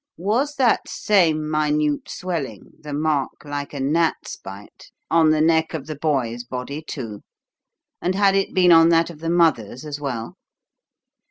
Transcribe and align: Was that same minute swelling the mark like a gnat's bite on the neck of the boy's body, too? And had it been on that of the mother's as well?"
Was 0.17 0.55
that 0.55 0.87
same 0.87 1.47
minute 1.47 2.09
swelling 2.09 2.71
the 2.79 2.91
mark 2.91 3.45
like 3.45 3.71
a 3.71 3.79
gnat's 3.79 4.35
bite 4.35 4.89
on 5.11 5.29
the 5.29 5.41
neck 5.41 5.75
of 5.75 5.85
the 5.85 5.95
boy's 5.95 6.43
body, 6.43 6.81
too? 6.81 7.21
And 8.01 8.15
had 8.15 8.33
it 8.33 8.55
been 8.55 8.71
on 8.71 8.89
that 8.89 9.11
of 9.11 9.19
the 9.19 9.29
mother's 9.29 9.85
as 9.85 10.01
well?" 10.01 10.37